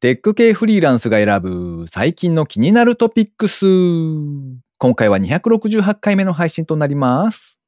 [0.00, 3.66] テック系フリーランスが選ぶ最近の気になるトピックス。
[4.78, 7.60] 今回は268回目の配信となります。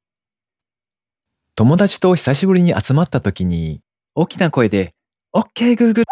[1.53, 3.81] 友達と久しぶりに集まった時に
[4.15, 4.95] 大きな声で
[5.35, 6.05] OK Google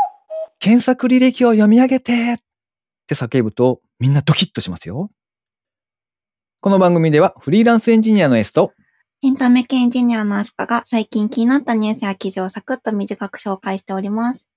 [0.59, 2.37] 検索履歴を読み上げてっ
[3.07, 5.09] て叫ぶとみんなドキッとしますよ。
[6.59, 8.73] この番組ではフリーランスエンジニアの S と
[9.23, 14.50] エンタメ系エンジニアのアスカが最近気になったニュースや記事をサクッと短く紹介しております。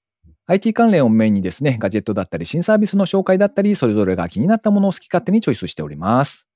[0.47, 6.47] IT 関連をメインにですね、ガジェットだったり新サービスの紹介だったり、それぞれが気になったものを好き勝手にチョイスしております。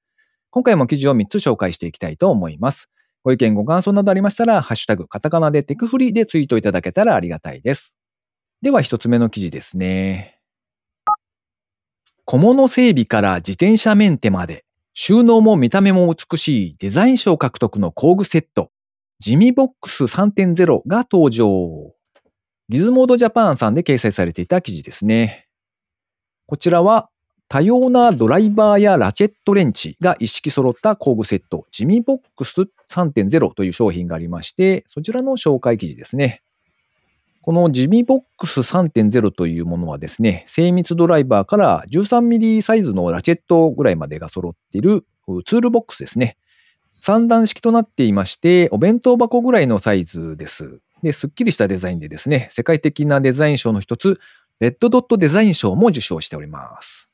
[0.50, 2.90] 今回も記事を3つ紹介していきたいと思います。
[3.24, 7.94] ご意見ご感想などありましたら、ハッシュタグ、カタカナでテクフリでツイートいただけたらありがたいです。
[8.60, 10.38] では1つ目の記事ですね。
[12.26, 18.70] 小物整備から自転車メンテまで、収納も見た目も美しいデザイン賞獲得の工具セット、
[19.18, 21.97] ジミボックス3.0が登場。
[22.68, 25.46] ギズモードジャパンさんで掲載されていた記事ですね。
[26.46, 27.08] こちらは
[27.48, 36.42] 多様なドライバーやラチェットレンチが一式揃った工具セット、ジミボックス3.0という商品がありまして、そちらの紹介記事ですね。
[37.40, 45.06] このジミボックス3.0というものはですね、精密ドライバーから 13mm サイズのラチェットぐらいまでが揃っている
[45.46, 46.36] ツールボックスですね。
[47.02, 50.80] 3段式となっていまして、お弁当箱ぐらいのサイズです。
[51.02, 54.18] で、すっきりしたデザインでですね、世界的なデザイン賞の一つ、
[54.60, 57.08] レッドドットデザイン賞も受賞しております。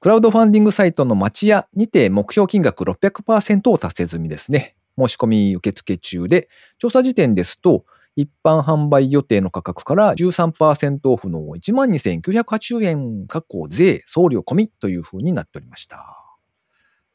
[0.00, 4.76] クラウドファンディングサイトの町屋にて目標金額600%を達成済みですね。
[4.98, 16.22] 申し込み受付中で、調査時点ですと、一般販売予定の価格から13%オフの12,980円、確保税、送料込みという風になっておりました。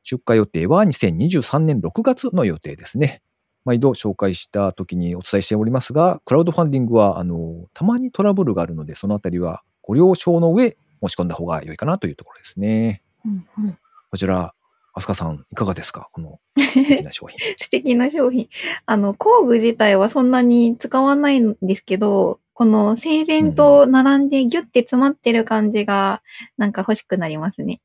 [0.03, 3.21] 出荷予定は2023年6月の予定ですね。
[3.65, 13.01] 毎度紹介した時にお伝えしておりますが、クラウドファンディングは、あの、たまにトラブルがあるので、そのあたりはご了承の上、申し込んだ方が良いかなというところですね。
[13.25, 13.77] うんうん、
[14.09, 14.53] こちら、
[14.93, 16.09] アスカさん、いかがですか？
[16.11, 17.39] この 素敵な商品。
[17.57, 18.49] 素敵な商品。
[18.85, 26.21] あの、工具自体はそんなに使わないんですけど、この整然と並んでギュッて詰まってる感じが、
[26.57, 27.81] なんか欲しくなりますね。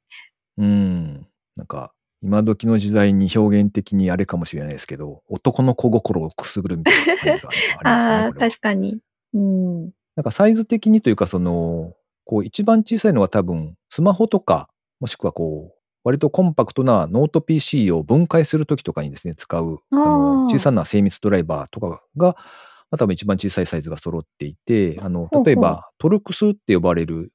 [0.59, 1.26] うん。
[1.54, 1.92] なんか、
[2.22, 8.15] 今時の時代に表現的にあれかもしれないですけど、男の子心をくすぐるみたいな感じがありますね。
[8.25, 8.99] ああ、確かに。
[9.34, 9.82] うん。
[10.16, 11.94] なんかサイズ的にというか、その、
[12.25, 14.69] こう一番小さいのは多分、スマホとか、
[14.99, 22.34] もしくはこう、割とコンパクトなノート PC を分解するときとかにですね、使う、あの小さな精密ドライバーとかが、ま
[22.93, 27.33] あ、多分一番小さいサイズが揃っていて、あの、例えばトルクスって呼ばれる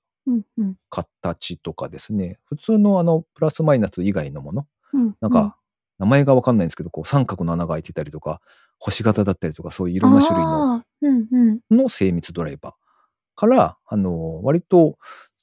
[0.89, 5.15] 形とかですね、普通のあの、プラスマイナス以外のもの、うん。
[5.21, 5.57] なんか、
[5.99, 8.41] 名前がわかんないんですけど、こう三角の穴が開いてたりとか、
[8.79, 10.83] 星型だったりとか、そういういろんな種類の。
[11.71, 12.73] の精密ドライバー
[13.35, 14.97] から、あの、割と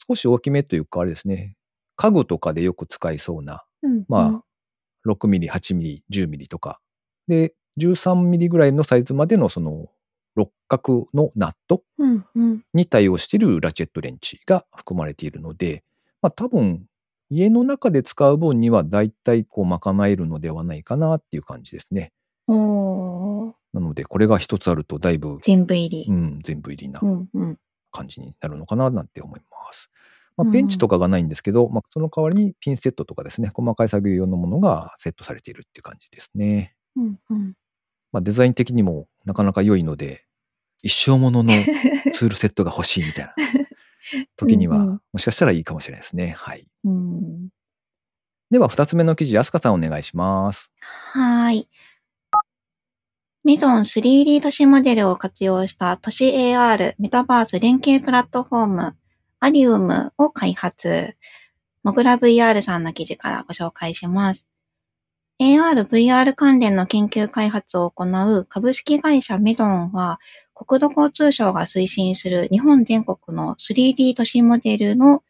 [0.09, 1.57] 少し大きめというか、あれですね、
[1.97, 6.81] 家具とかでよく使いそうな、うん、まあ、6ミリ、8ミリ、10ミリとか、
[7.29, 9.87] で、13ミリぐらいのサイズまでのその
[10.39, 12.65] 六角のナットうんうん。
[12.73, 15.83] に対応しているラチェットレンチが含まれているので、
[16.23, 16.87] まあ多分、
[17.31, 22.13] 家の中で使う分には大体こう賄えるのではないかなっていう感じですね。
[22.47, 26.13] なので、これが一つあるとだいぶ、全部入りう。
[26.13, 27.59] ん、全部入りなうんうん。
[27.91, 29.91] 感じになるのかななんて思います。
[30.37, 36.75] まあ、うんペンチとかがないんですけど、まあ、その代わりにピンセットとかですね、細かい作業用のものがセットされているっていう感じですね。
[36.97, 37.55] うんうん。
[38.13, 40.25] まあ、デザイン的にもなかなか良いので、
[40.83, 41.53] 一生ものの
[42.13, 43.35] ツールセットが欲しいみたいな
[44.37, 46.35] 時には、うんうんもしかしたらいいかもしれないですね。
[46.37, 46.67] はい。
[46.85, 47.49] うん
[48.51, 50.71] では、二つ目の記事、アスカさんお願いします。
[50.81, 51.69] はーい。
[53.45, 58.97] メゾン 3D 都市モデルを活用した都市 AR メタバース連携プラットフォーム
[59.41, 61.17] アリウムを開発。
[61.83, 64.47] モグラ VR さんの記事からご紹介します。
[65.41, 70.19] AR、VR 関連の研究開発を行う株式会社メゾンは、
[70.53, 75.23] 国土交通省が推進する日本全国の 3D 都市モデルの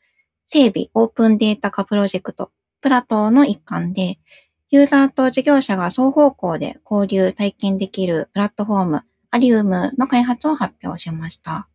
[0.46, 2.50] 整備オープンデータ化プロジェクト、
[2.80, 4.18] プラトーの一環で、
[4.70, 11.68] ユーザーと事業者が双方向で交流、体験できるプラットフォーム、アリウムの開発を発表しました。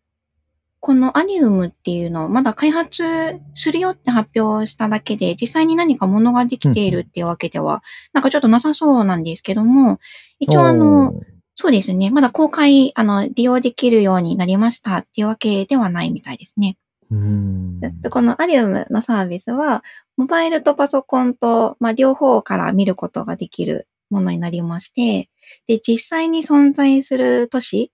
[0.85, 7.81] このアリウムっていうのをまだ開発するよって発表しただけで、実際に何かものができているっていうわけでは、
[8.11, 9.99] なんかちょっとなさそうなんですけども、
[10.39, 11.13] 一応あの、
[11.55, 16.75] そうですね、まだ公開、あの、利用できるようになりましたっていうわけではないみたいですね。
[17.09, 17.79] うーん。
[17.79, 19.85] でこのアリウムのサービスは、
[20.17, 25.29] モバイルとパソコンと、まあ、両方から見ることができるものになりまして、
[25.65, 27.93] で、実際に存在する都市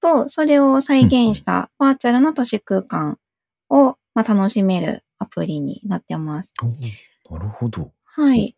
[0.00, 3.18] と、それを再現したバーチャルの都市空間
[3.68, 6.52] を、まあ、楽しめるアプリになってます。
[7.30, 7.92] なるほど。
[8.04, 8.56] はい。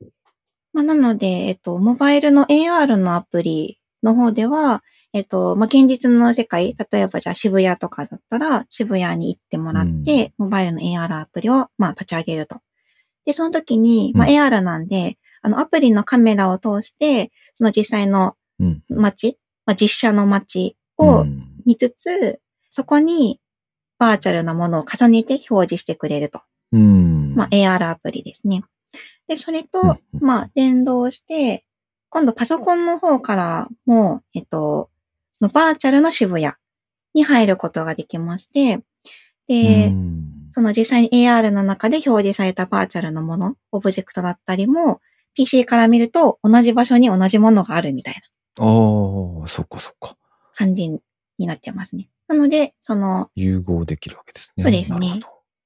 [0.73, 4.83] まあ、なので、えっと、モバイルの AR のアプリの方では、
[5.13, 12.61] えっと、まあ、現実の世界、例えばじゃあ渋谷とかだったら、渋谷に行ってもらって、モバイルの AR アプリを、まあ、立ち上げると。
[13.25, 18.83] で、その時に、まあ、うん AR なんで、あの、アプリのカメラを通して、その実際のうん。
[18.89, 23.41] 街、まあ、実写の街うをん見つつ、そこに
[23.99, 26.41] バーチャルなものを重ねて表示してくれると。
[26.73, 27.35] うん。
[27.35, 28.65] まあ、AR アプリですね。
[29.29, 31.65] で、それうんと、まあ、連動して、
[32.09, 34.91] 今度パソコンの方からも、えっと、
[35.33, 36.53] そのバーチャルの渋谷
[37.15, 38.81] に入ることができまして、
[39.47, 45.01] で、うんその実際に AR の中で表示されたバーチャルのもの、オブジェクトだったりも、
[45.35, 48.15] PC から見ると同じ場所に同じものがあるみたい
[48.59, 50.17] なああ、そっかそっか。
[50.55, 51.01] 感じに
[51.47, 52.09] なってますね。
[52.29, 54.63] なので、その融合できるわけですね。
[54.63, 55.21] そうですね。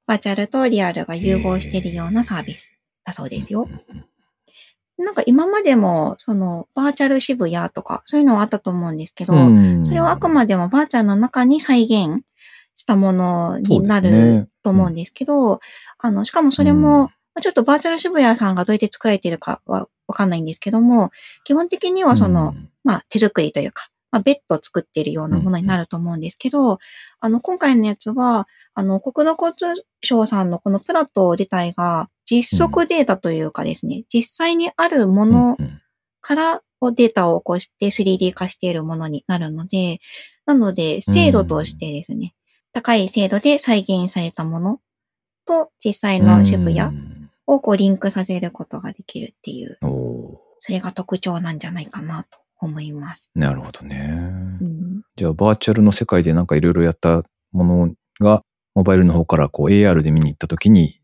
[0.07, 3.63] バーチャルとリアルが融合しているようなサービスだそうですよ。
[3.63, 4.05] うんうん
[4.97, 9.85] なんか今までも、その、バーチャル渋谷とか、そういうのはあったと思うんですけど、うん。
[9.85, 12.23] それはあくまでもバーチャルの中に再現
[12.77, 15.61] したものになると思うんですけど、
[15.99, 17.11] あの、しかもそれも、ま
[17.41, 21.11] あちょっとバーチャル渋谷さんがどうやって作られているかはわかんないんですけども、
[21.43, 22.71] 基本的にはその、うん。
[22.85, 26.79] まあ手作りというか、まあベッドを作っているようなものになると思うんですけど、
[27.19, 35.57] あの、今回のやつは、あの、国土交通省さんのこのプラット自体が実測データというかですね、実際にあるもの
[36.21, 36.63] から
[36.95, 39.99] データを起こして 3D 化しているものになるので、
[40.47, 42.37] なので、精度としてですね、
[42.73, 44.81] 高い精度で再現されたもの
[45.45, 47.31] と実際の渋う谷ん。
[47.47, 53.31] をこうリンクさせることができるっていう、おそれが特徴なんじゃないかなと思います。
[53.37, 54.19] ーなるほどね。
[54.61, 57.23] うん、じゃあ、バーチャルの世界でなんかいろいろやった
[57.53, 58.43] ものが、
[58.75, 61.01] モバイルの方からこう AR で見に行った時に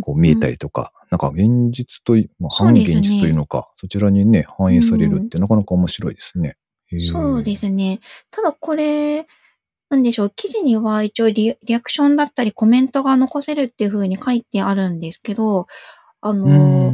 [0.00, 0.52] こう見えたり。
[0.52, 6.56] りとか、なんか現実とい、まあ、半そうですね現実というのか、そちらにね、反映されるってなかなか面白いですね。
[6.92, 8.00] へーそうですね。
[8.30, 9.26] ただこれ、
[9.90, 15.66] なんでしょう、記事には一応リリアクションだったりコメントが残せるっていう風に書いてあるんですけど、
[16.20, 16.92] あうの、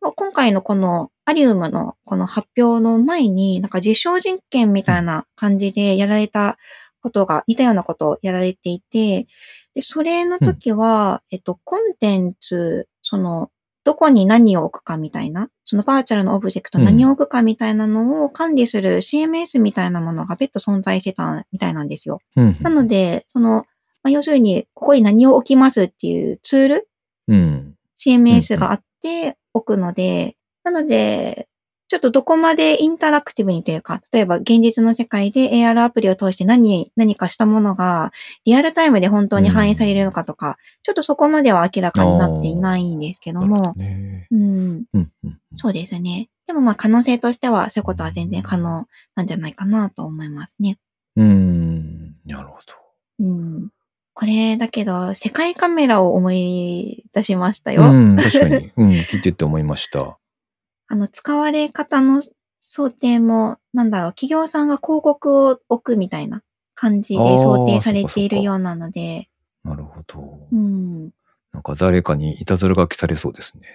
[0.00, 6.58] 今回のこのアリウムのこの発表の前に、なんか実証実験みたいな感じでやられた
[7.02, 9.26] ことが、似たようなことをやられていて、
[9.74, 13.50] で、それの時は、えっと、コンテンツ、その、
[13.84, 22.20] どこに何を置くかみたいな、そのバーチャルのオブジェクトうん何を置くかみたいなのを管理する CMS みたいなものが別途存在してたみたいなんですよ。
[22.36, 23.66] うんなので、その、
[24.02, 26.88] まあ、要するに、ここに何を置きますっていうツール
[27.28, 27.74] うん。
[27.96, 31.48] CMS があって置くので、なので、
[31.88, 38.12] ちょっとどこまでインタラクティブにというか、例えば現実の世界で AR アプリを通して何、何かしたものが
[38.44, 44.28] リアルタイムで本当に反映されるのかとか、ちょっとそこまでは明らかになっていないんですけどもなるほど、ね。
[44.30, 46.28] うん、うんうんうんそうですね。
[46.46, 48.86] でもまあ可能性としてはそういうことは全然可能
[49.16, 50.78] なんじゃないかなと思いますね。
[51.16, 52.16] うん。
[52.24, 52.74] なるほど。
[53.18, 53.70] うん。
[54.14, 57.82] これだけど、世界カメラを思い出しましたよ。
[57.82, 58.72] うん、 確かに。
[58.76, 60.18] うん、聞いてて思いました。
[60.88, 62.22] あの、使われ方の
[62.58, 66.42] 想定も、なんだろう、企業さんが広告を置くみたいな
[66.74, 69.28] 感じで想定されているようなので、
[69.64, 70.48] なるほど。
[70.50, 71.10] うん。
[71.52, 73.68] なんか誰かにいたずら書きされそうですね。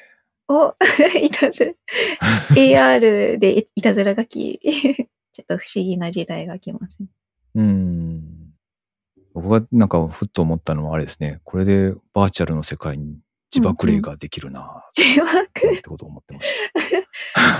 [0.47, 0.75] お、
[1.21, 1.71] いたずら、
[2.55, 4.59] AR でいたずら書き、
[5.33, 7.07] ちょっと不思議な時代が来ますね。
[7.55, 8.44] うん。
[9.35, 11.41] 僕がなんかふっと思ったのはあれですね。
[11.43, 13.19] これでバーチャルの世界に
[13.53, 16.49] 自爆霊ができるな自っ爆てことを思ってまし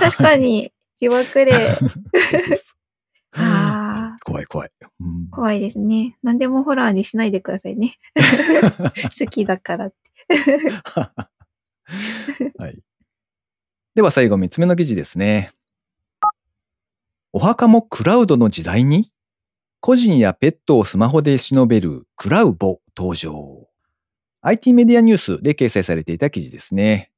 [0.10, 1.52] 確かに、自爆霊。
[4.24, 4.70] 怖い怖い。
[5.00, 6.16] うん怖いですね。
[6.22, 7.98] 何でもホラーにしないでくださいね。
[9.18, 9.96] 好きだからって。
[12.56, 12.78] はい。
[13.94, 15.52] では最後3つ目の記事ですね。
[17.34, 19.10] お墓もクラウドの時代に？
[19.86, 23.68] 個人やペットをスマホで忍べるクラウボ登場。
[24.40, 27.12] IT メディアニュースで掲載されていた記事ですね。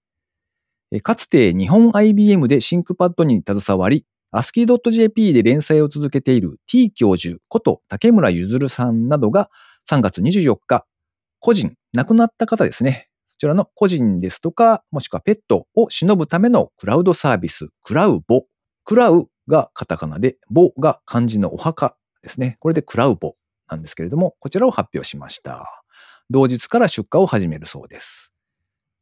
[1.02, 4.04] かつて日本 IBM でシンクパッドに携わり、
[4.36, 9.48] ASCII.jp で連載を続けている T 教授こと竹村ゆずるさんなどが
[9.90, 10.84] 3月24日、
[11.40, 13.08] 個人、亡くなった方ですね。
[13.08, 18.44] こちらの個人ですとか、もしくはペットを忍ぶためのクラウドサービス、クラウボ。
[18.84, 22.56] クラウがカタカナで、ボが漢字のお墓ですね。
[22.60, 23.36] これでクラウボ
[23.68, 25.82] なんですけれども、こちらを発表しました。
[26.30, 28.32] 同日から出荷を始めるそうです。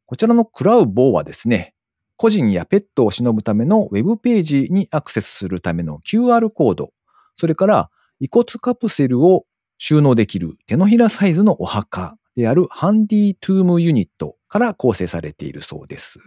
[0.05, 1.73] こちらのクラウボはですね、
[2.15, 6.91] 個人やペットを忍ぶためのウェブページにアクセスするための QR コード、
[7.35, 9.45] それから遺骨カプセルを
[9.77, 16.19] 収納できる手のひらサイズのお墓であるハンディトゥームユニットから構成されているそうです。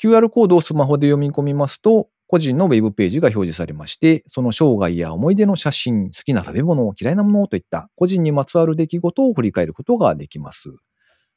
[0.00, 10.68] QR コードをスマホで読み込みますと、個人のウェブページが表示されまして、その生涯や思い出の写真、好きな食べ物、嫌いなものといった個人にまつわる出来事を振り返ることができます。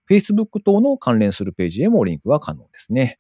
[0.08, 3.18] Facebook 等の関連するページへもリンクが可能ですね。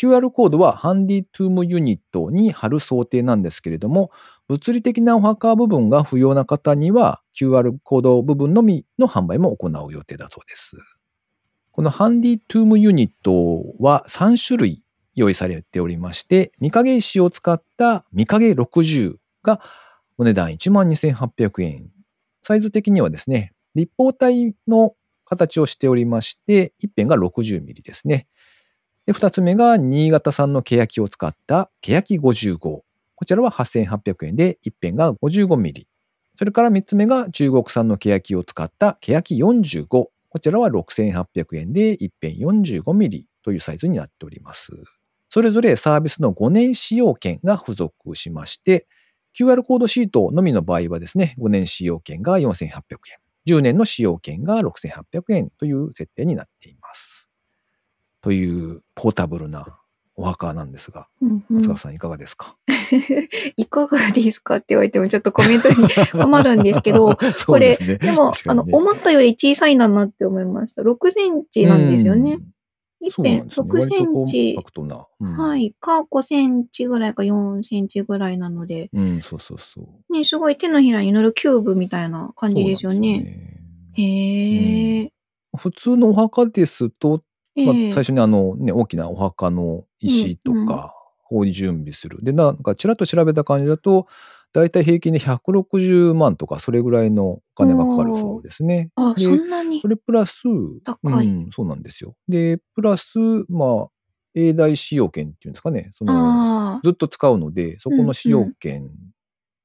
[0.00, 4.12] QR コードはハンディトゥームユニットに貼る想定なんですけれども、
[4.46, 10.76] 物理的なお墓部分が不要な方には QR コード部分のみの販売も行う予定だそうです。
[11.72, 14.84] このハンディトゥームユニットは3種類
[15.20, 19.60] 用意されておりまして、御影石を使った御影60が
[20.16, 21.90] お値段12,800円。
[22.42, 28.26] サイズ的にはですね、立方体の形をしておりまして、一辺が60ミリですね。
[29.06, 32.58] で、二つ目が新潟産の欅を使った欅55。
[32.58, 32.84] こ
[33.26, 35.86] ちらは8800円で、一辺が55ミリ。
[36.36, 39.86] それから三つ目が中国産の欅を使った欅45。
[39.86, 44.99] こちらは6800円で、一辺45ミリというサイズになっております。
[45.30, 48.88] それぞれサービスの5年使用権が付属しまして、
[49.32, 52.80] QR コードシートのみの場合はですね、5年使用権が4800円。
[53.46, 57.30] 10年の使用権が6800円という設定になっています。
[58.22, 59.78] というポータブルな
[60.16, 62.56] お墓なんですが、うんうん松川さんいかがですか、
[63.56, 65.76] いかがですかって言われてもちょっとコメントに
[66.10, 67.98] 困るんですけど、 そこれ、うですね。
[68.48, 70.82] あの、思ったより小さいんだなって思いました。
[70.82, 72.32] 6センチなんですよね。
[72.32, 72.48] うん
[73.00, 73.70] 一辺そうなんですよね。
[73.70, 74.58] 6センチ
[75.20, 80.12] はい、か5センチぐらいか4センチぐらいなので、うん、そうそうそう。
[80.12, 83.16] ね、すごい手のひらに乗るキューブみたいな感じですよね。
[83.16, 83.24] よ
[83.94, 85.12] へえ。
[85.56, 87.22] 普通のお墓ですと、
[87.56, 90.94] まあええ最初にあの、ね、大きなお墓の石とうんうんか
[91.30, 92.18] を準備する。
[92.22, 94.06] で、なんかちらっと調べた感じだと、
[94.52, 98.90] だいたい平均で160万とかそれぐらいのお金がかかるそうですね。
[98.96, 99.88] あ、でそんなにそ。
[99.88, 100.42] れプラス、
[100.84, 102.16] 高いうん、そうなんですよ。
[102.28, 103.88] で、プラス、まあ、
[104.34, 105.90] 永代使用権っていうんですかね。
[105.92, 108.90] その、ずっと使うので、そこの使用権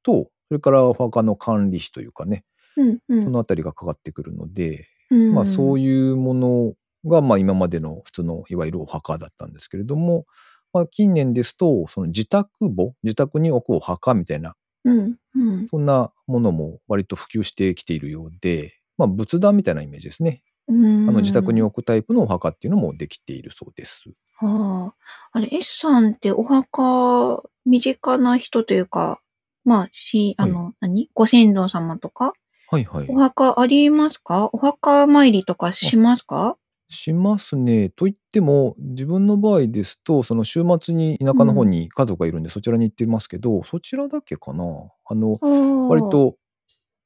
[0.04, 2.44] と、それからお墓の管理費というかね、
[2.77, 3.24] うんうん。
[3.24, 6.74] そのあたりがかかってくるので、うんまあそういうもの
[7.06, 10.25] が、まあ今までの普通のいわゆるお墓だったんですけれども、
[10.74, 20.42] まあ近年ですと、その自宅墓、自宅に置くお墓みたいな、うんうんそんなものも割と普及してきているようで、まあ仏壇みたいなイメージですね。
[20.68, 21.10] うん。
[21.10, 24.06] あの自宅に置くタイプのお墓っていうのもできているそうです。
[24.38, 24.96] はあ。
[25.34, 29.20] あれ、S さんってお墓、身近な人というか、
[29.63, 31.10] まあ、し、あの、何？
[31.13, 32.34] ご先祖様とか、
[32.70, 33.18] はいはいお。
[33.20, 34.50] 墓ありますか？
[34.54, 36.58] お墓参りとかしますか？
[36.88, 37.89] しますね。
[37.89, 44.63] といっても、自分の場合ですと、その週末に田舎の方に家族がいるんで、そちらに行ってますけど、そちらだけかな。
[45.06, 46.36] あの、割割、と、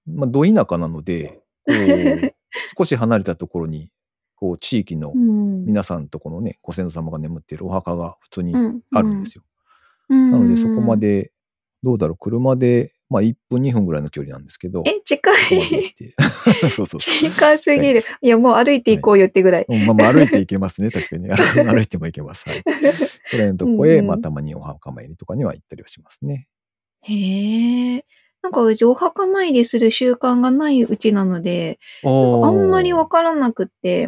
[0.07, 1.75] まあ、ど田舎なので、こう
[2.77, 3.91] 少し離れたところに、
[4.35, 9.43] こう、地域のうん、皆さんとこのね、ご先祖様が眠っているお墓が普通にうんあるんですよ。
[10.09, 10.97] うんなので、そこま。
[10.97, 11.31] で、
[11.83, 15.95] どうだろう、車で、まあ、1分、2分ぐらいの距離なんですけど、え、近い。
[16.61, 16.99] そうそうそう。
[16.99, 18.17] 近すぎる近い。
[18.21, 19.65] いや、もう歩いていこうよってぐらい。
[19.67, 21.27] うんまあ、まあ歩いていけますね、確かに。
[21.33, 22.47] 歩歩いてもいけます。
[22.47, 22.63] はい。
[23.25, 26.47] それのとこへ、うんうんまあ、たまにお墓参りとかには行ったりはしますね。
[27.01, 28.05] へえ。
[28.41, 34.01] なんかうちお墓参りする習慣がないうちなので、ああんまりわかからなくって、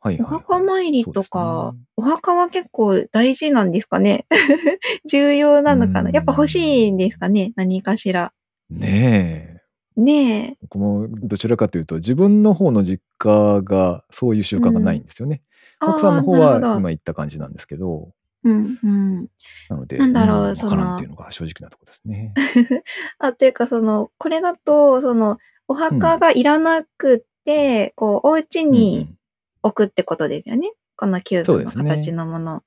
[0.00, 4.26] はいはいはいお墓参りとか、ねお墓は結構大事なんですかね
[5.10, 8.32] 重要なのかなうんやっぱ欲しいんですかね何かしら。
[8.70, 9.60] ね
[9.96, 10.00] え。
[10.00, 10.58] ねえ。
[10.62, 15.42] 僕もどちらかというと、自分の方の実家がそういう習慣がないんですよね。
[15.80, 18.10] 奥さんの方は今言った感じなんですけど、
[18.44, 19.26] うんうん。
[19.68, 22.32] なので、なんだろうわそのからんっていうのが正直なところですね。
[23.18, 29.16] あ、というかその、これだと、その、お墓がいらなくって、こう、お家に
[29.62, 30.72] 置くってことですよね。
[30.96, 32.62] このキューブの形のもの。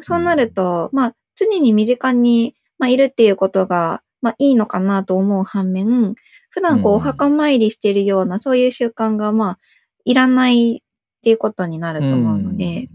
[0.00, 6.14] そうなると、まあ、常に身近に、まあ、いるっていうことが、まあ、いいのかなと思う反面、
[6.50, 9.58] 普段こう、うんお墓参りしてるような、そういう習慣が、まあ、
[10.04, 10.80] いらないっ
[11.22, 12.88] ていうことになると思うので、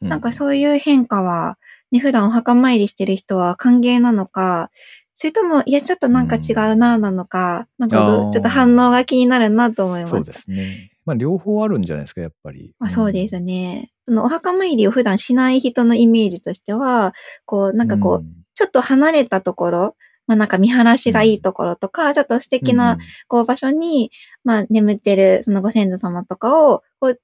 [0.00, 1.58] うなんかそういう変化は、
[1.90, 4.70] ね、普段お墓参りしてる人は歓迎なのか、
[5.14, 10.16] それとも、いや、ちょっとなんか違うな、なのか、なんかちょっと反応が気になるなと思いました。
[10.16, 10.90] そうですね。
[11.04, 12.74] まあ、両方あるんじゃないですか、やっぱり。
[12.78, 13.92] まあ、そうですね。
[14.06, 24.10] そのお墓参りを普段しない人のイメージとしては、こう、なんかこう、うちょっと離れたところ、まあなんか見晴らしがいいところとか、ちょっと素敵な、こう場所に、
[24.42, 27.20] まあ眠ってるそのご先祖様とかを、こう、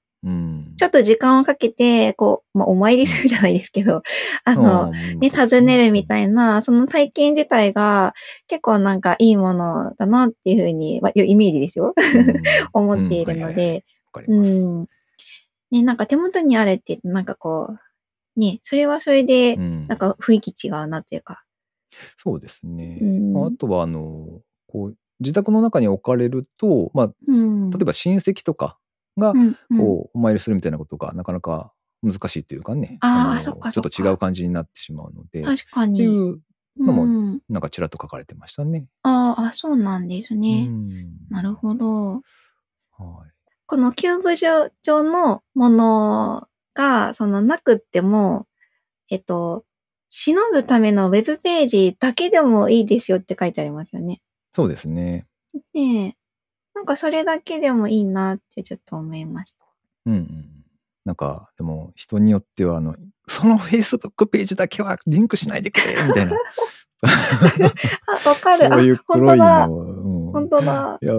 [0.77, 4.03] ちょっと時間をかけて、こう、まあお参りするじゃないですけど、
[4.45, 5.77] あの、ね、尋ね。
[5.77, 8.13] るみたいいな、その体験自体が
[8.47, 11.95] 結構なんかいいものだなっていうふうに、まあ、イメージですよ。
[12.73, 14.51] 思っているので、かります。
[14.51, 14.87] うん。
[15.71, 17.77] ね、なんか手元にあるって、なんかこ
[18.37, 19.87] う、ね、それはそれで、うん。
[19.87, 21.43] なんか雰囲気違うなっていうか。
[22.17, 22.99] そうですね。
[23.01, 27.69] うんまああとは、あの、こう、自宅の中に置かれると、まあ、うん。
[27.69, 28.77] 例えば親戚とか
[29.17, 29.33] が。
[29.77, 32.97] こう、お参りするみたいなことがなかなか難しいというかね。
[33.01, 35.41] あーのそっかちょっと違う感じになってしまうので。
[35.41, 35.99] っ確かに。
[35.99, 36.41] ていう
[36.79, 38.87] のもうん、なんかちらっと書かれてましたね。
[39.03, 40.65] あーあ、そうなんですね。
[40.67, 42.13] うんなるほど。
[42.13, 42.21] は
[43.27, 43.31] い。
[43.67, 48.47] このキューブ状状のものが、そのなくっても、
[49.09, 49.65] えっと、
[50.11, 54.21] 忍ぶためのウェブページだけでもいいですよって書いてありますよね。
[54.53, 55.25] そうですね。
[55.73, 56.15] ねえ。
[56.75, 59.65] なんかそれだけでもいいなってちょっと思いました。
[60.05, 60.45] うんうん。
[61.05, 66.37] なんか、でも人によっては、あの、その Facebook ページだけはリンクしないでくれみたいな。
[68.07, 68.69] あ、わかる。
[68.69, 69.67] そういう黒い当だ。
[69.67, 70.99] の本当だ。
[71.01, 71.13] いや、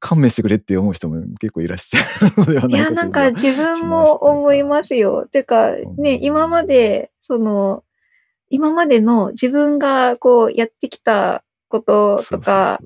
[0.00, 5.26] 勘弁してくれって思う人も結構いらっしゃるのではないかいや、なんか自分も思いますよ。
[5.30, 7.84] てか、ね、今まで、その、
[8.50, 12.78] 今までの自分がこうやってきたこととか、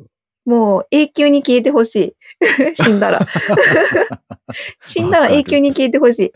[0.45, 2.75] もう永久に消えてほしい。
[2.75, 3.21] 死んだら。
[4.85, 6.33] 死んだら永久に消えてほしい。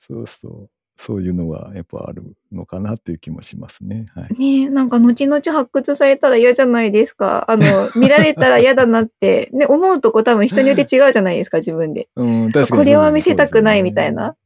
[0.00, 1.22] そうそうそう。
[1.22, 4.06] いうのはやっぱあるのかなっていう気もしますね。
[4.14, 4.38] はい。
[4.38, 7.50] ねえ、なんか後々発掘されたら嫌じゃないですか。
[7.50, 7.64] あの、
[7.96, 12.08] 見られたら嫌だなって、 ね、思うとこ多分人によって違うじゃないですか、自分で。
[12.16, 14.36] うん、確かにこれは見せたくないみたいな。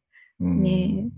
[0.41, 1.09] うんね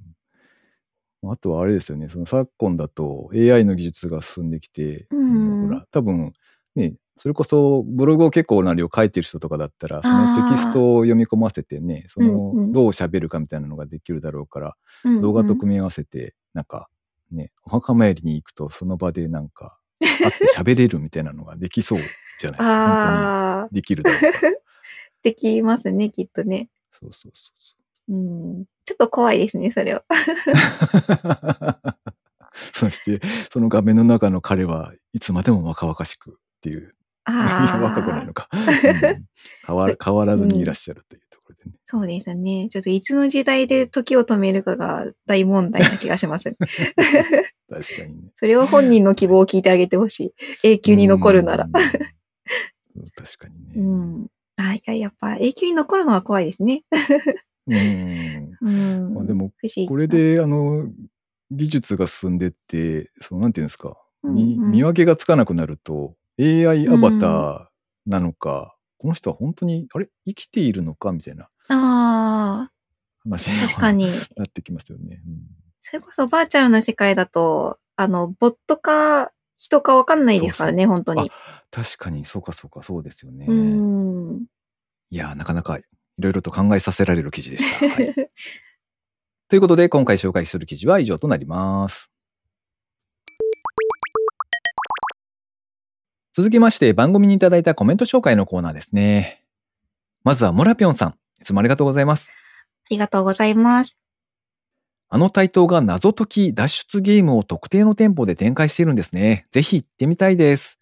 [1.32, 6.32] あとはあれですよね、その昨今だと AI の技術が進んできて、うんほら、多分
[6.74, 16.88] ね、それこそブログを結構な量書いてる人とかだったら、そのテキストを読み込ませてね、そのうんうんどう喋るかみたいなのができるだろうから、うん動画と組み合わせて、なんか
[17.30, 22.00] ね、お墓参りに行くとその場でなんか、会って喋れるみたいなのができそう
[22.38, 23.60] じゃないですか。
[23.60, 24.52] 本当に、できるだろうから。
[25.22, 26.68] できますね、きっとね。
[26.92, 27.75] そうそうそうそう。
[28.08, 28.64] うん。
[28.84, 30.04] ちょっと怖いですね、それは。
[32.72, 36.88] そして、その画面の中の彼はいつまでも若々しくっていう。
[37.28, 37.34] いや、
[37.82, 38.48] 若くないのか。
[38.52, 39.26] うん
[39.66, 41.76] 変わ 変わらずにいらっしゃるというところでね。
[41.84, 42.68] そうですね。
[42.70, 46.54] ちょっといつの時代で時を止めるかが大問題な気がします。
[46.54, 48.30] 確かにね。
[48.36, 50.68] それを本人の希望を聞いてあげてほしい。
[50.68, 51.68] 永久に残るなら
[53.14, 53.82] 確かにうね。
[53.82, 54.26] ん。
[54.56, 56.84] あ、いや、やっぱ永久に残るのは怖いですね。
[57.66, 58.58] うん。
[58.60, 59.14] うん。
[59.14, 59.52] まあでも。
[59.88, 60.88] これ、で、あの、
[61.50, 67.66] 技術が進んでって、その、なんていうんですか、みうんうん見分けがつかなくなると、AI アバター
[68.06, 72.70] なのか、この人は本当に、あれ生きているのかみたいなあ
[73.24, 74.06] 話あ、確かに。
[74.36, 75.22] なってきますよね。
[75.26, 75.40] うん
[75.88, 81.30] それこそバーチャルな世界だと、あの、ボットか人かわかんないですからね、本当に。
[81.70, 83.46] 確かに、そうかそうか、そうですよね。
[83.48, 84.46] うん。
[85.10, 85.78] いやー、なかなか
[86.18, 87.88] いろいろと考えさせられる記事でした。
[87.88, 88.30] はい
[89.48, 92.10] ということで、今回紹介する記事は以上となります。
[96.32, 99.44] 続きまして、番組にいただいたコメント紹介のコーナーですね。
[100.24, 101.10] まずは、モラピョンさん。
[101.40, 102.32] いつもありがとうございます。
[102.32, 102.34] あ
[102.90, 103.96] りがとうございます。
[105.08, 109.46] あの台頭が謎解き脱出ゲームを特定の店舗で展開しているんですね。
[109.52, 110.80] ぜひ行ってみたいです。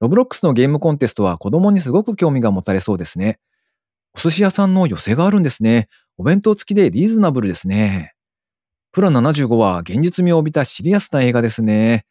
[0.00, 3.38] ロブロックスのゲームコンテストは子供にすごく興味が持たれそうですね。
[4.14, 5.88] お寿司屋さんの寄せがあるんですね。
[6.18, 8.14] お弁当付きでリーズナブルですね。
[8.92, 12.04] プラ75は現実味を帯びたシリアスな映画ですね。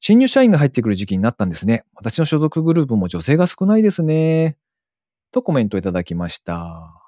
[0.00, 1.84] 新入社員が入ってくる時期になったんですね。
[1.94, 4.56] 私の所属グループも女性が少ないですね。
[5.32, 7.00] とコメントいただきました。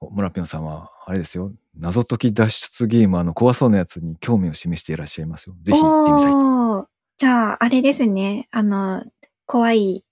[0.00, 1.52] 村ぴょんさんは、あれですよ。
[1.76, 5.56] 謎解き脱出ゲームあの怖そうなやつに興味を示していらっしゃいますよ。
[5.62, 6.88] ぜひ行ってみたいと。
[7.18, 8.48] じゃあ、あれですね。
[8.52, 9.04] あの、
[9.44, 10.04] 怖い、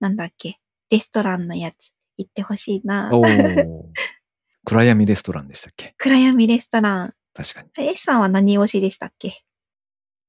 [0.00, 3.10] なんだっけ、レストランのやつ、行ってほしいな。
[3.12, 3.82] おー
[4.64, 5.94] 暗闇レストランでしたっけ？
[5.98, 7.14] 暗闇レストラン。
[7.34, 7.68] 確かに。
[7.90, 9.42] S さんは何推しでしたっけ？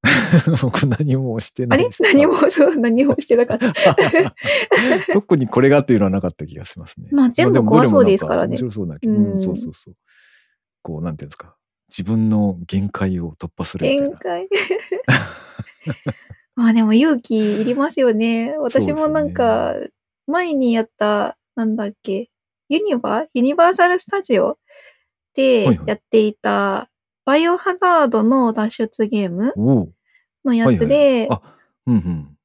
[0.62, 2.02] 僕何もしてあれないです。
[2.04, 3.74] 何も、そう、何もしてなかった。
[5.13, 7.10] 特にこれがというのはなかった気がしますね。
[7.12, 9.95] まあ全部も怖そうですからね面白そうな気、そうそうそう。
[10.84, 11.56] こう、なんていうんですか？
[11.89, 14.08] 自分の限界を突破するみたいな。
[14.08, 14.48] 限界。
[16.56, 18.56] まあでも勇気いりますよね。
[18.60, 19.76] 私もなんか、
[20.28, 22.30] 前にやった、なんだっけ、
[22.70, 23.26] ユニバ？
[23.34, 24.46] ユニバーサルスタジオ？
[24.46, 24.58] はい
[25.36, 25.80] ではい。
[25.86, 26.89] やっていた、
[27.26, 29.54] バイオハザードの脱出ゲーム？
[30.46, 31.28] のやつで。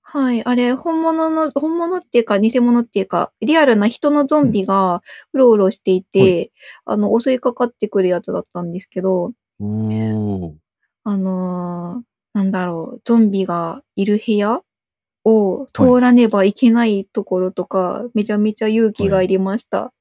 [0.02, 6.50] はい、あれ、本物の、本物っていうか、偽物っていうか、リアルな人のゾンビがうろうろしていて、
[6.84, 9.32] はあの、襲いかかってくるやつだったんですけど。
[11.04, 14.62] あのーなんだろう、ゾンビがいる部屋？
[15.24, 19.92] を通らねばいけないところとか、めちゃめちゃ勇気がいりました。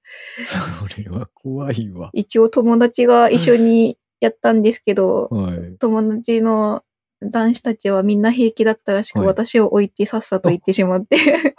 [0.45, 2.10] それは怖いわ。
[2.13, 5.77] 一応友達が一緒にやったんですけど、はい。
[5.79, 6.84] 友達の
[7.21, 11.17] 男子たちはみんな平気だったらしく、はい私を置いてさっさと行ってしまって、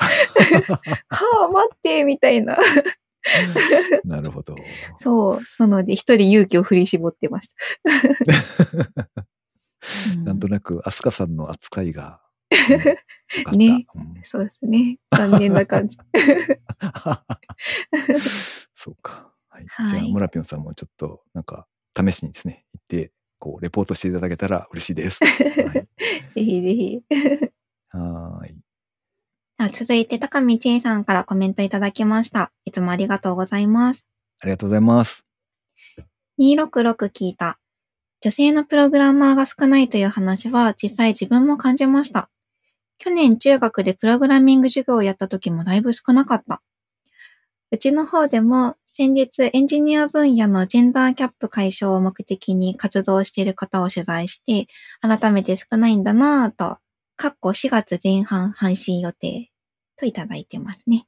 [1.09, 2.59] はあ、待って、みたいな。
[4.05, 4.57] なるほど。
[4.99, 5.41] そう。
[5.59, 7.57] なので、一人勇気を振り絞ってました。
[10.15, 12.21] うんなんとなく、アスカさんの扱いが、
[13.57, 14.99] ねうんそうですね。
[15.11, 15.97] 残念な感じ。
[18.75, 19.33] そうか。
[19.49, 19.67] はい。
[19.69, 25.25] はいじゃあ、村ピョンさんもちょっと、なんか、試しにですね、行って、こう、レポートしていただけたら嬉しいです。
[25.25, 25.35] はい。
[26.35, 27.03] ぜひぜひ。
[27.91, 28.57] はーい。
[29.59, 32.53] あ続いて、高見千恵さんからコメントいただきました。
[32.65, 34.07] いつもありがとうございます。
[34.41, 35.27] ありがとうございます。
[36.41, 37.59] 266聞いた。
[38.23, 42.31] 女性のプログラマーが少ないという話は実際自分も感じました。
[43.01, 46.63] 去年中学でプログラミング授業をやった時もだいぶ少なかった。
[47.73, 54.67] うちの方でも先日エンジニア分野のジェンダーギャップ解消を目的に活動している方を取材して、
[55.01, 56.77] 改めて少ないんだなぁと、
[57.17, 59.51] かっこ4月前半配信予定
[59.97, 61.07] といただいてますね。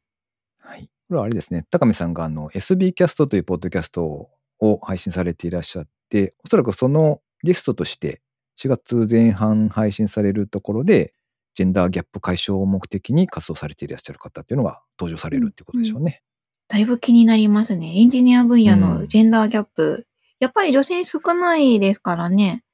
[0.61, 0.88] はい。
[1.09, 8.22] これはあれですね、高見さんがあの SB キャストというポッドキャストを配信されていらっしゃって、おそらくそのゲストとして
[8.59, 11.12] 4月前半配信されるところで、
[11.54, 16.22] ジェンダーギャップ解消を目的に活動されていらっしゃる方っていうのが登場されるっていうことでしょうね。
[16.68, 18.00] だいぶ気になりますね。
[18.00, 20.06] エンジニア分野うんのジェンダーギャップ。
[20.40, 22.64] やっぱり女性少ないですからね。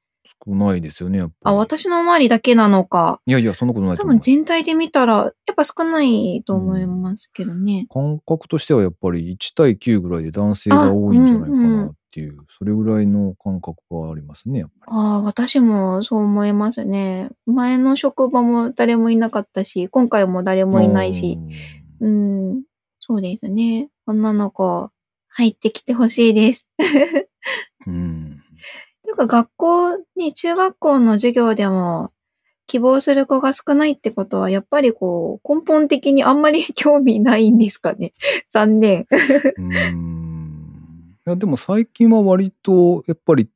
[0.47, 1.59] 少ないですよね、やっぱあ、り。
[1.59, 3.21] 私の周りだけなのか。
[3.27, 4.21] いやいや、そんなことないと多分。
[4.21, 7.87] 全体で見たら、やっぱ少ないと思いますけどね。
[7.91, 14.93] 感覚としてはやっぱり1対9ぐらいで男性が多いんじゃないかなっていう、それぐらいの感覚がありますね、やっぱり。
[14.97, 17.31] ああ、私もそう思いますね。
[17.45, 21.39] 前の職場も誰もいなかったし、今回も誰もいないし。
[22.01, 22.63] うん、
[22.99, 23.91] そうですね。
[24.07, 24.91] 女の子、
[25.29, 26.67] 入ってきてほしいです。
[27.87, 27.95] うん。
[27.95, 28.43] うん。
[29.05, 32.11] ていうか学校ね、中学校の授業でも
[32.67, 38.13] 希望する子が少ないってことは、やっぱりこう、根本的にあんまり 興味ないんですかね。
[38.49, 39.07] 残念。
[39.11, 40.18] うーんい
[41.29, 43.49] やでも最近は割とやっぱり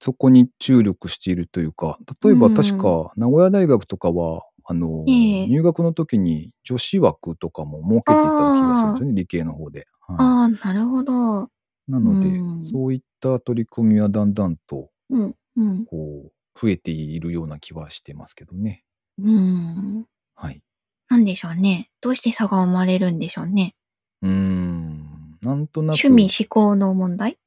[0.00, 5.12] そこに注力しているというか例えばうん確か名古屋大学とかはあの、え
[5.42, 9.86] え入学の時に女子枠とかも設けていた気がするんですよね理系の方で。
[10.00, 11.48] はいああ、なるほど。
[11.88, 18.84] なので、うんそういった取り組みはだんだんとうん、うん、こう増えているような気はしてますけどね。
[19.18, 20.06] うん。
[20.34, 20.62] はい。
[21.08, 21.90] なんでしょうね。
[22.00, 23.74] どうして差が生まれるんでしょうね。
[24.22, 25.09] うーん。
[25.42, 26.00] なんとなく。
[26.04, 27.38] 趣味、思考の問題？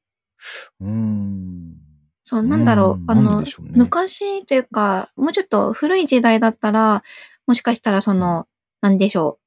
[0.80, 1.74] うーん。
[2.22, 3.02] そう、なんだろう。
[3.02, 7.02] うんあのね、昔というか、もうちょっと古い時代だったら、
[7.46, 8.46] もしかしたらその、
[8.80, 9.38] なんでしょ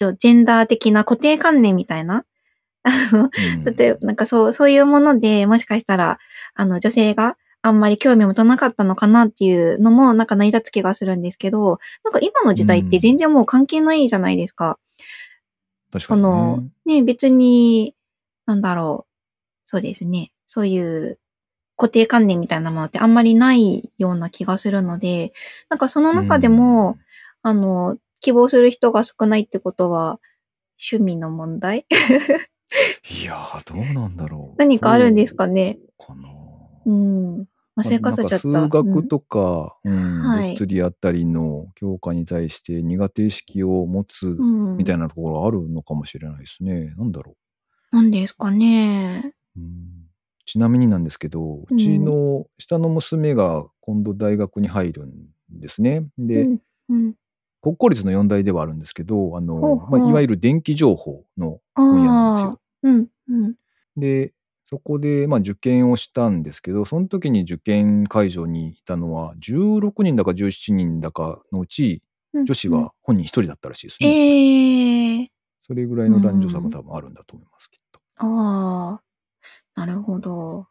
[0.00, 0.16] う。
[0.18, 2.24] ジェンダー的な固定観念みたいな？
[3.76, 6.18] 例えば、なんかそう、そういうもので、もしかしたら、
[6.54, 14.78] あの、女性があんまり興味を持たなかったのかなっていうのも、なんか成り立つ気がするんですけど、なんか今の時代って全然もう関係ないじゃないですか。
[15.92, 16.28] 確かに、ね。
[16.28, 17.94] この、ね、別に、
[18.46, 19.12] なんだろう。
[19.66, 20.32] そうですね。
[20.46, 21.18] そういう
[21.76, 25.32] 固定観念みたいなものってあんまりないような気がするので、
[25.68, 26.98] なんかその中でも、
[27.42, 30.20] あの、希望する人が少ないってことは、
[30.78, 31.86] 趣味の問題？
[33.20, 34.58] いやー、どうなんだろう。
[34.58, 36.28] 何かあるんですかねかな。
[36.86, 37.46] うん。
[37.76, 38.38] 忘れかせちゃった。
[38.38, 46.94] 数学とか、うんはい物理あたりの教科に対して苦手意識を持つうん、みたいなところあるのかもしれないですね。
[46.96, 47.36] なんだろ
[47.90, 49.34] なんですかね。
[49.56, 49.60] う。
[49.60, 50.02] うん
[50.44, 55.10] ちなみになんですけど、うちの下の娘が今度大学に入るん
[55.50, 56.06] ですね。
[56.18, 56.60] で、うん。
[56.90, 57.14] うん。
[57.62, 62.60] 国公立の4大ではあるんですけど、あの、まあ、いわゆる電気情報のあ分野なんですあよ。。
[62.82, 63.08] うん。
[63.28, 63.54] うん。
[63.96, 64.32] で、
[64.72, 72.02] そこで、まあ、受験をしたんですけど、その時に受験会場にいたのは、16人だか17人だかのうち、
[72.34, 74.08] うん女子は本人1人だったらしいですうん。
[74.08, 74.14] ね。
[74.14, 75.30] ええ
[75.60, 78.00] それぐらいの男女差が多分あるんだと思います、きっと。
[78.16, 80.68] ああ、なるほど。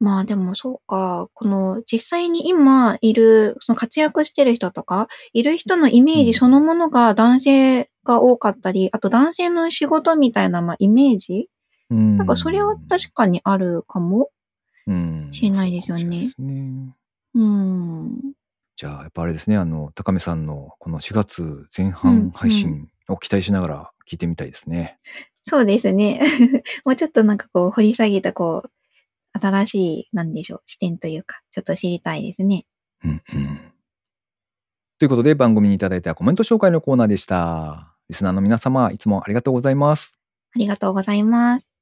[0.00, 11.48] まあでもそうか、この実際に今いる、その活躍してる人とか、いる人のイメーうんジそのものが男性が多かったり、あと男性の仕事みたいな、まあイメージ
[11.90, 14.30] うんなんかそれは確かにあるかも。
[14.86, 16.94] うんしれないですよねそうかもしれないですね
[17.34, 18.34] うん。
[18.76, 24.98] じゃあ、やっぱあれですね、あの、高見さんのこの4月前半配信を期待しながら聞いてみたいですね。
[25.42, 26.20] そうですね。
[26.84, 28.70] もうちょっとなんかこう掘り下げたこう、
[29.38, 32.66] 新しい、なんでしょう、視点というか、ちょっと知りたいですね。
[33.04, 33.72] うんうん。
[34.98, 37.94] ということで番組にいただいたコメント紹介のコーナーでした。
[38.08, 40.20] リスナーの皆様、いつもありがとうございます。
[40.54, 41.73] ありがとうございます。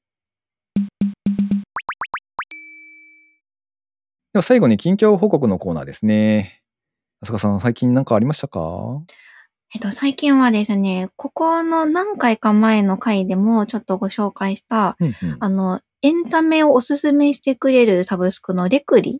[4.32, 6.62] では最後に近況報告のコーナーですね。
[7.20, 8.60] 浅香さん、最近何かありましたか？
[9.74, 15.14] えっと、最近はですね、ここの何回か前の回でもちょっとご紹介した、うんうん。
[15.38, 19.14] あの、エンタメをおすすめしてくれるサブスクのレクリっ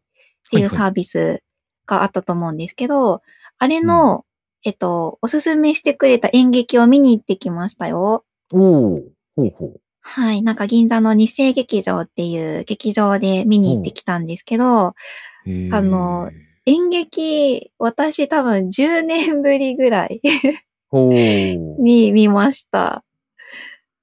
[0.51, 1.43] ていうはいはいサービス
[1.85, 3.21] があったと思うんですけど、
[3.59, 4.25] あれの、
[4.65, 8.25] えっと、おすすめしてくれた演劇を見に行ってきましたよ。
[8.51, 9.03] おお
[9.37, 10.43] ほうほはい。
[10.43, 14.95] なんか銀座の日生劇場っていう劇場で見に行ってきたんですけど、
[15.73, 16.31] あの、
[16.67, 20.21] 演劇、私多分10年ぶりぐらい。
[21.79, 23.05] に見ました。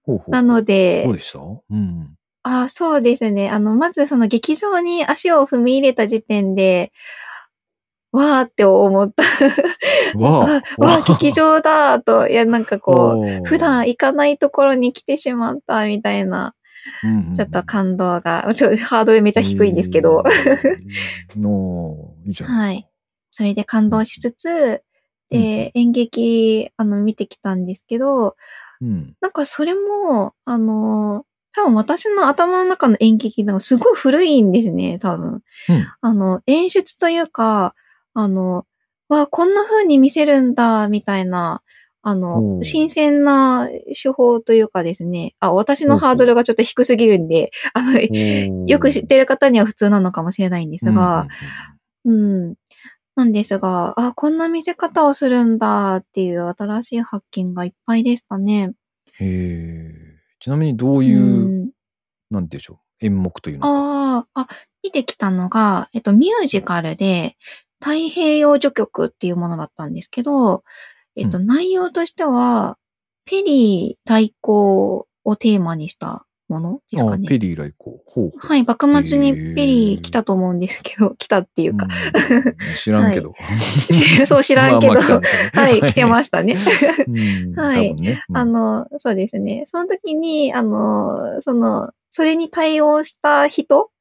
[0.03, 1.39] ほうほうなのでどう、でした？
[1.39, 2.15] うん。
[2.41, 3.49] あ、そうですね。
[3.49, 6.91] あの、まずその劇場に足を踏み入れた時点で、
[8.12, 9.24] わーって思った。
[10.17, 16.56] わわあ、わー、劇場だーと、いや、なんかこう、う普段行かないところに来てしまったみたいな、
[17.36, 21.39] ちょっと感動が、ちょっとハードルめっちゃ低いんですけど、えー。
[21.39, 22.89] の、いいじゃないですか。
[23.32, 24.82] それで感動しつつ、
[25.30, 28.36] で、演劇、あの、見てきたんですけど、
[28.82, 29.15] うん。
[29.22, 35.30] なんかそれも、あの、多分私の頭の中の演劇がすごい古いんですね、多分。
[35.69, 37.76] うんあの、演出というか、
[38.19, 38.65] あの、
[39.08, 41.62] わあ、こんな風に見せるんだ、みたいな、
[42.01, 43.67] あおの、う新鮮な
[44.01, 47.99] 手法というかですね、あ、私のハードルがちょっと低すぎるんで、 あの、
[48.67, 51.27] よく知ってる方には普通なのかもしれないんですが、
[52.05, 52.55] うん。
[53.15, 58.71] なんですが、あ、こんな見せ方をするんだっていう新しい発見がいっぱいでしたね。
[59.19, 60.19] へえ。
[60.39, 61.69] ちなみにどういう、うん
[62.32, 63.67] なんでしょう、演目というのか。
[63.69, 64.47] ああ、あ、
[64.84, 67.38] 見てきたのが、えっと、ミュージカルで、
[67.79, 70.63] 太平洋序曲っていうものだったんですけど、
[71.15, 72.77] えっと、う内容としては、
[73.25, 77.27] ペリー来航をテーマにしたものですかあ、ね。
[77.27, 78.01] ペリー来航。
[78.05, 78.47] ほうほう。
[78.47, 83.33] はい、幕末にペリー来たと思うんですけど、来たっていうか、うん知らんけど。
[84.27, 86.57] そう知らんけど、まあまあ来たんはい、来てましたね。
[87.07, 88.23] うん はい多分ね。
[88.29, 89.63] うんあの、そうですね。
[89.67, 93.91] その時に、あの、その、それに対応した人、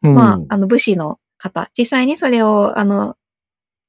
[0.00, 3.16] まあ、あの、武士の方、実際にそれを、あの、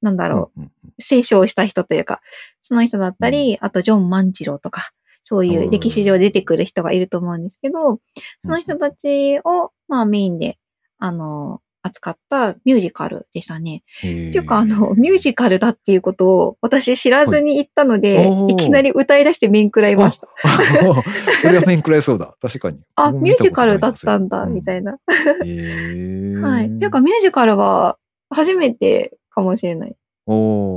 [0.01, 2.19] なんだろう、うんうん清唱した人というか、
[2.62, 4.91] その人だったり、あとジョン万次郎とか、
[5.23, 7.99] そういう歴史上出てくる人がいると思うんですけど、
[8.43, 10.57] その人たちを、まあメインで、
[10.97, 13.83] あの、扱ったミュージカルでしたね。
[14.01, 20.27] へーっていうか、あの、ミュージカルだっていうことを私知らずに行ったので、はいいきなり歌い出して面食らいました。
[21.41, 22.35] それは面食らいそうだ。
[22.41, 22.79] 確かに。
[22.95, 24.97] あ、ミュージカルだったんだ、みいたいな。
[24.97, 26.65] はい。
[26.65, 27.97] っていうか、ミュージカルは
[28.29, 29.95] 初めてかもしれない。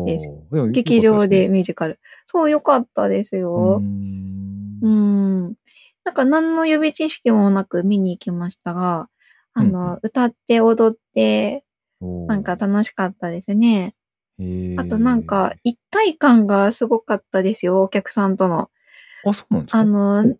[0.06, 0.26] です
[0.72, 1.98] 劇場でよミュージカル。
[2.26, 5.54] そう、よかったですよううーんん。
[6.04, 9.08] なんか何の予備知識もなく見に行きましたが、
[9.54, 11.64] あうんうの、歌って踊って、
[12.26, 13.94] なんか楽しかったですね。
[14.78, 18.70] あとなんか一体感がすごかったですよ、お客さんとの。
[19.24, 19.78] あ、そうなんですか？
[19.78, 20.36] あの、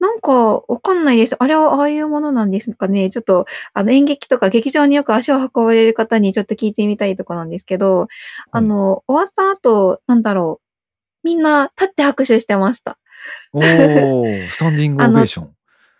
[0.00, 0.32] なんか
[0.68, 1.34] わかんないです。
[1.38, 3.10] あれはああいうものなんですかね。
[3.10, 8.06] ちょっと、あの演劇とか劇場によく足を運ばれる方にちょっと聞いてみたいところなんですけど、
[8.52, 10.68] あの、終わった後、なんだろう。
[11.24, 12.96] みんな立って拍手してました。
[13.52, 15.50] おー、 スタンディングオベーション。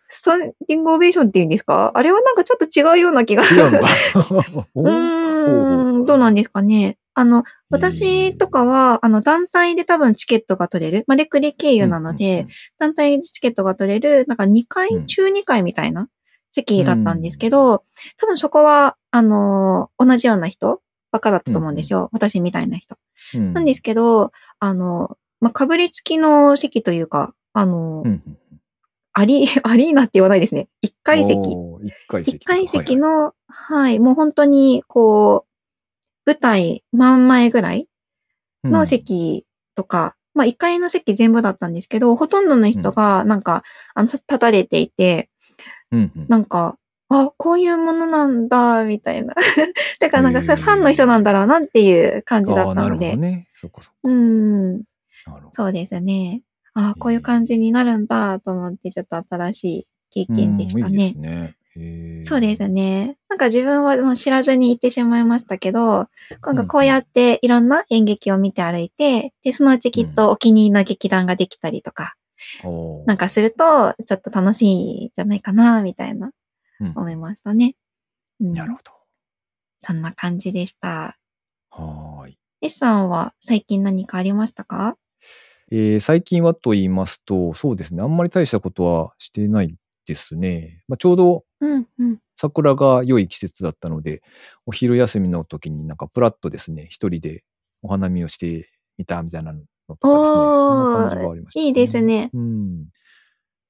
[0.08, 1.90] スタンディングオベーションって言うんですか？
[1.94, 3.42] あれはなんかちょっと違うような気が。
[3.42, 3.88] 違うのか。
[4.74, 6.96] おうーーん、どうなんですかね。
[7.18, 11.04] あの、私とかは、あの、団体で多分チケットが取れる。
[11.08, 12.46] まあ、レクリ経由なので、
[12.78, 16.08] 団体でチケットが取れる、なんか2回、うん中2回みたいな
[16.52, 17.82] 席だったんですけど、
[18.18, 22.08] 多分そこは、あの、同じような人ばっかだったと思うんですよ。
[22.12, 22.96] 私みたいな人。
[23.34, 28.04] なんですけど、あの、まあ、かぶりつきの席というか、あの、
[29.12, 30.68] アリ、 アリーナって言わないですね。
[30.86, 31.50] 1階席。
[31.82, 32.36] 一階席。
[32.36, 35.47] 一階席の、はい、もう本当に、こう、
[36.28, 37.88] 舞台真ん前ぐらい
[38.62, 43.62] の席とか、まあ一階の席全部だったんですけど、ほとんどの人が、なんか、
[43.94, 45.30] あの、立たれていて、
[45.90, 46.76] うんうんなんか、
[47.08, 49.34] あ、こういうものなんだ、みたいな。
[49.98, 53.10] だからなんか、それファンの人なんだろうなっていう感じだったので。
[53.10, 53.48] ほどね。
[53.54, 53.98] そっかそっか。
[54.04, 54.82] うん。
[55.52, 56.42] そうですね。
[56.74, 61.18] あ、こういう感じになるんだ、と思って、ちょっと新しい経験でしたねうんいいです。
[61.18, 61.56] ね。
[62.24, 63.16] そうですね。
[63.28, 66.08] なんか自分はもう知らずに行ってしまいましたけど、
[66.42, 72.14] なんかこうやっていろんな演劇を見て歩いて、で、そのうちきっとお気に入りの劇団ができたりとか、
[72.64, 76.32] おーなんかすると、ちょっと楽しいんじゃないかな、みたいな、
[76.80, 77.76] うん思いましたね。
[78.40, 78.92] うん、なるほど。
[79.78, 81.16] そんな感じでした。
[81.70, 82.38] はーい。
[82.60, 84.96] S さんは最近何かありましたか？
[85.70, 89.74] えー最近はと言いますと、そうですね、あんまり大したことはしてない
[90.06, 90.82] ですね。
[90.88, 92.18] まあ、ちょうどうんうん。
[92.36, 94.22] 桜が良い季節だったので、
[94.66, 97.42] お昼休みの時になんかプラッとですね、一人で
[97.82, 102.30] お花見をしてみたみたいなのとかですね、そんな感じがありました、いいですね。
[102.32, 102.84] うん。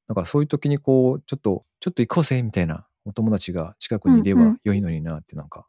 [0.09, 5.67] だからそういう時にこう、ちょっと、ちょっと行こうぜみたいなお友達が近くにいれば良いのになってなんか、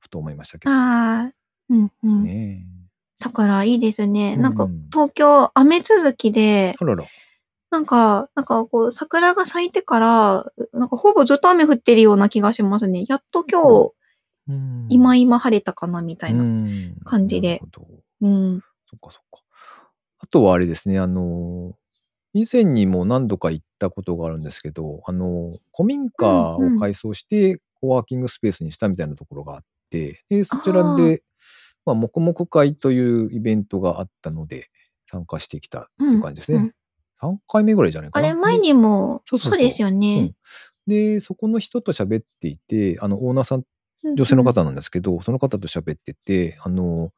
[0.00, 0.72] ふと思いましたけど。
[0.72, 1.32] ああ、
[1.68, 2.24] うんうん。
[2.24, 2.66] ね
[3.16, 4.36] 桜いいですね。
[4.36, 7.04] なんかうん東京雨続きでえ。、あらら。
[7.70, 13.04] なんか、なんかこう桜が咲いてから、なんかほぼずっと雨降ってるような気がしますね。
[13.08, 13.92] やっと今日、
[14.48, 16.42] うん今今晴れたかなみたいな。
[16.42, 18.60] うん感じでなるほどうん。
[18.86, 19.42] そっかそっか。
[20.18, 21.74] あとはあれですね、あの、
[22.34, 31.22] 以前にも何度か行ったことがあるんですけど、あの、古民家を改装して、コワーキングスペースにしたみたいなところがあって、でそちらで、
[31.86, 34.68] まあ、黙々会というイベントがあったので、
[35.10, 36.58] 参加してきたっていう感じですね。
[36.58, 36.74] うん
[37.22, 38.28] 3回目ぐらいじゃないかな。
[38.28, 40.34] あれ、前にも、そうですよね。
[40.86, 43.64] で、そこの人と喋っていて、あの、オーナーさん、うん
[44.16, 47.10] 女性の方なんですけど、その方と喋ってて、あの、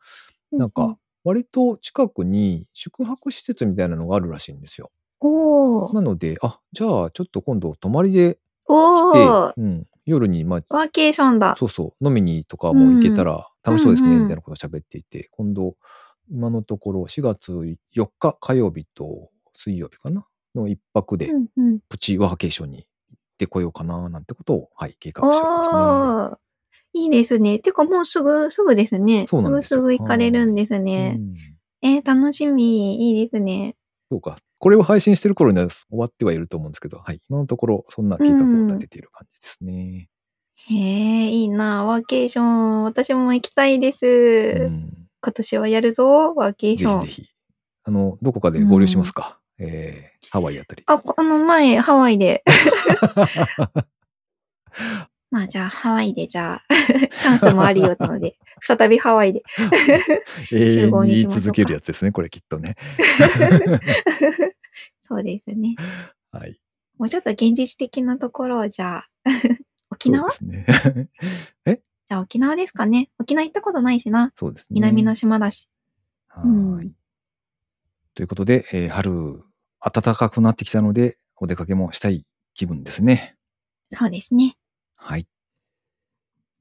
[0.50, 4.90] なんか、、割と近くに宿泊施設みたいなのがあるらしいんですよ。
[5.94, 11.54] なので、あ、じゃあちょっと今度泊まりでお来ーて、うん、夜に、まあ、ワーケーションだ。
[11.56, 14.22] そうそう、飲みにとかも行けたら楽しそうですね、うんうん。
[14.22, 15.76] みたいなことを喋っていて、今度、
[16.30, 20.26] 今のところ4月4日火曜日と水曜日かな？
[20.54, 21.78] の一泊でうんうん。
[21.88, 26.38] プチワーケーションに行ってこようかな、なんてことを、はい、計画してますね。
[26.94, 27.58] いいですね。
[27.58, 29.26] てかもうすぐ、すぐですね。
[29.28, 31.16] すよすぐすぐ行かれるんですね。
[31.18, 31.34] うん
[31.84, 33.08] えー、楽しみ。
[33.08, 33.74] いいですね。
[34.10, 34.36] そうか。
[34.58, 37.20] これを配信してる頃には終わってはいると思うんですけど、はい。
[37.28, 40.08] 今のところ、そんな計画を立てている感じですね。
[40.54, 41.84] へえ、いいな。
[41.84, 42.82] ワーケーション。
[42.84, 44.06] 私も行きたいです。
[44.06, 45.08] うん。
[45.20, 47.00] 今年はやるぞ、ワーケーション。
[47.00, 47.30] ぜひぜひ。
[47.82, 49.40] あの、どこかで合流しますか？
[49.64, 50.82] えー、ハワイあたり。
[50.86, 52.42] あ、こあの前、ハワイで。
[55.30, 59.44] まあじゃあ、ハワイでじゃあ、 チャンスもあるようなので、再びハワイで。
[60.52, 62.76] 永集合にしま続けるやつですね、これきっとね。
[65.02, 65.76] そうですね。
[66.32, 66.60] はい。
[66.98, 69.08] もうちょっと現実的なところをじゃあ、
[69.90, 70.28] 沖縄？
[70.42, 70.66] ね。
[72.08, 73.10] じゃあ沖縄ですかね。
[73.18, 74.32] 沖縄行ったことないしな。
[74.34, 74.66] そうですね。
[74.70, 75.68] 南の島だし。
[76.28, 76.92] はうん。
[78.14, 79.42] ということで、えー春、
[79.84, 83.34] 暖かくなってきたので、お出かけもしたい気分ですね。
[83.90, 84.56] そうですね。
[84.94, 85.26] はい。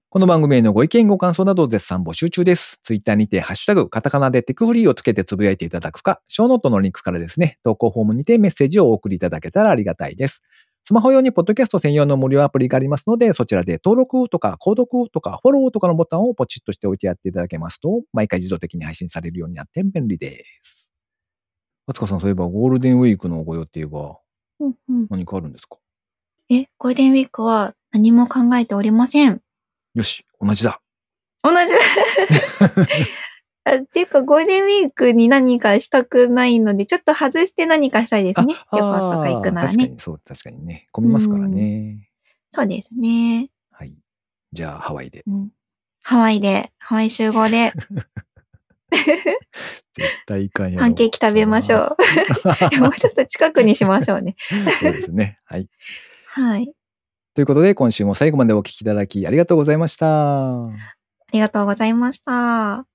[0.09, 2.79] この番組へのご意見、ご感想など絶賛募集中です。
[2.83, 10.41] ツイッターにて、ハッシュタグ、カタカナでテクフリーをつけてつぶやいていただくか、ショーノートのリンクからですね、投稿フォームにてメッセージをお送りいただけたらありがたいです。
[10.83, 20.80] スマホ用にポッドキャスト専用の無料アプリがありますので、そちらで登録とか、購読とか、フォローとかのボタンをポチッとしておいてやっていただけますと、毎回自動的に配信されるようになって便利です。
[21.87, 24.19] あつかさん、そういえばゴールデンウィークのご予定は
[24.59, 25.77] うんうん、何かあるんですか？
[26.49, 29.41] え、ゴールデンウィークは何も考えておりません。
[29.93, 30.81] よし、同じだ。
[31.43, 31.57] 同じ
[33.63, 38.55] あっていうか、ゴールデンウィークに何かしたくないので、ちょっと外して何かしたいですね。
[38.71, 39.73] 旅行とか行くならね。
[39.73, 40.87] 確かに、そう、確かにね。
[40.91, 42.09] 混みますからね。
[42.49, 43.49] そうですね。
[43.71, 43.95] はい。
[44.51, 45.23] じゃあ、ハワイで。
[45.27, 45.49] うん、
[46.01, 47.71] ハワイで、ハワイ集合で、
[49.93, 51.97] 絶対行かんやろパンケーキ食べましょ
[52.73, 52.77] う。
[52.79, 54.35] もうちょっと近くにしましょうね。
[54.79, 55.39] そうですね。
[55.45, 55.67] はい。
[56.27, 56.71] はい。
[57.33, 60.65] ということで、今週も最後までお聞きいただきありがとうございました。
[60.65, 60.71] あ
[61.31, 62.90] りがとうございました。